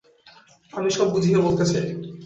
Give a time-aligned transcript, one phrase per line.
[0.73, 1.85] আমি সব বুঝিয়ে বলতে চাই।